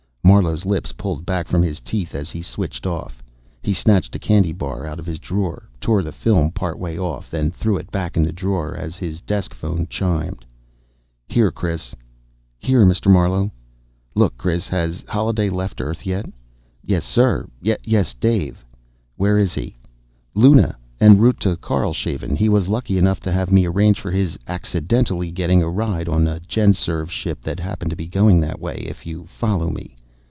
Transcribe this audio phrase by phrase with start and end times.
[0.23, 3.21] Marlowe's lips pulled back from his teeth as he switched off.
[3.63, 7.29] He snatched a candy bar out of his drawer, tore the film part way off,
[7.29, 10.45] then threw it back in the drawer as his desk phone chimed.
[11.27, 11.93] "Here, Chris."
[12.59, 13.11] "Here, Mr.
[13.11, 13.51] Marlowe."
[14.15, 16.29] "Look, Chris has Holliday left Earth yet?"
[16.85, 17.47] "Yes, sir.
[17.61, 18.63] Yes, Dave."
[19.17, 19.75] "Where is he?"
[20.33, 22.37] "Luna, en route to Karlshaven.
[22.37, 26.25] He was lucky enough to have me arrange for his accidentally getting a ride on
[26.25, 29.97] a GenSurv ship that happened to be going out that way, if you follow me."